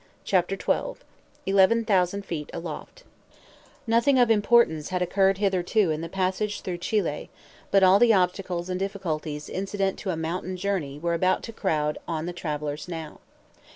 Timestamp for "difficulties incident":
8.79-9.99